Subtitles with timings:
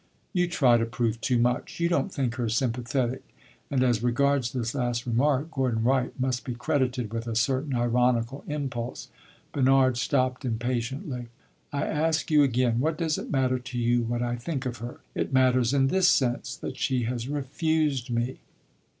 [0.33, 1.79] "You try to prove too much.
[1.79, 3.23] You don't think her sympathetic!"
[3.69, 8.43] And as regards this last remark, Gordon Wright must be credited with a certain ironical
[8.47, 9.09] impulse.
[9.53, 11.27] Bernard stopped impatiently.
[11.71, 15.01] "I ask you again, what does it matter to you what I think of her?"
[15.13, 18.39] "It matters in this sense that she has refused me."